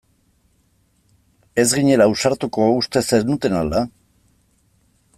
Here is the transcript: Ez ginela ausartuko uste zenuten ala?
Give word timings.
Ez 1.63 1.67
ginela 1.81 2.09
ausartuko 2.13 2.67
uste 2.81 3.07
zenuten 3.13 3.63
ala? 3.63 3.87